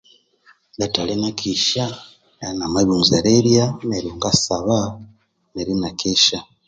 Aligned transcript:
Ngathali 0.75 1.13
nakesya 1.21 1.85
ngabya 1.95 2.47
namabirighunza 2.57 3.15
erirya, 3.21 3.65
neryo 3.87 4.11
ngasaba 4.17 4.77
neryo 5.53 5.73
ina 5.77 5.89
kesya. 5.99 6.39